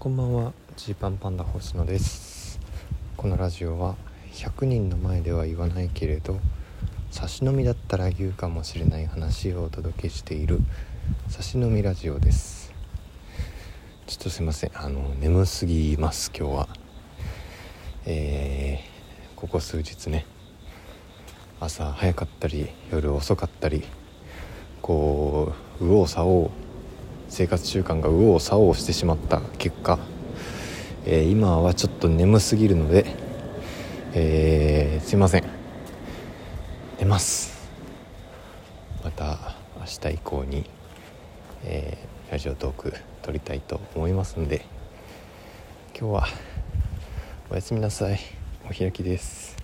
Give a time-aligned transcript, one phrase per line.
[0.00, 0.52] こんばんは。
[0.76, 2.60] ジーパンパンダ星野です。
[3.16, 3.96] このラジオは
[4.32, 6.38] 100人の前では言わないけれど
[7.10, 10.60] 差し飲みだったら言うかもしれない話をお届けしている
[11.28, 12.72] 差し飲みラジオです。
[14.06, 14.70] ちょっとすいません。
[14.72, 16.68] あの眠すぎます今日は。
[18.06, 20.26] えー、ここ数日ね
[21.58, 23.82] 朝早かったり夜遅かったり
[24.80, 26.50] こう右往左往
[27.28, 29.98] 生活習慣が右往左往してしまった結果、
[31.04, 33.06] えー、今はちょっと眠すぎるので、
[34.14, 35.44] えー、すいません。
[36.98, 37.68] 寝ます。
[39.04, 40.68] また明日以降に、
[41.64, 44.64] えー、ラジオトーク撮りたいと思いますんで
[45.98, 46.26] 今日は
[47.50, 48.18] おやすみなさい。
[48.70, 49.57] お開きです。